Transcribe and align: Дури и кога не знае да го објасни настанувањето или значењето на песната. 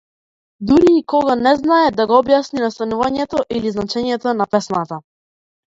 Дури 0.69 0.93
и 0.99 1.03
кога 1.13 1.35
не 1.47 1.53
знае 1.59 1.89
да 1.99 2.07
го 2.13 2.17
објасни 2.23 2.65
настанувањето 2.65 3.47
или 3.61 3.77
значењето 3.79 4.39
на 4.41 4.51
песната. 4.57 5.03